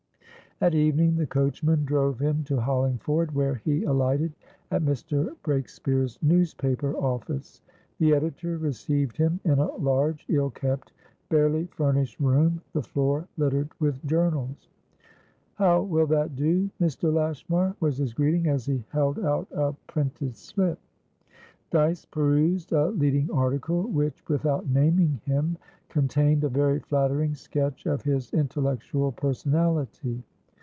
[0.63, 4.31] At evening, the coachman drove him to Hollingford, where he alighted
[4.69, 5.35] at Mr.
[5.43, 7.63] Breakspeare's newspaper office.
[7.97, 10.93] The editor received him in a large, ill kept,
[11.29, 14.69] barely furnished room, the floor littered with journals.
[15.55, 17.11] "How will that do, Mr.
[17.11, 20.77] Lashmar?" was his greeting, as he held out a printed slip.
[21.71, 25.57] Dyce perused a leading article, which, without naming him,
[25.89, 30.21] contained a very flattering sketch of his intellectual personality.